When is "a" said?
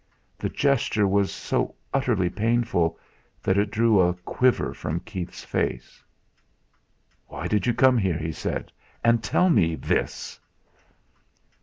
4.01-4.15